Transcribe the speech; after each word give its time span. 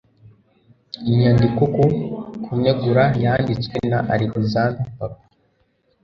inyandiko 1.09 1.61
ku 1.75 1.85
kunegura 2.43 3.03
yanditswe 3.23 3.77
na 3.91 3.99
alexander 4.13 4.71
papa 4.97 5.23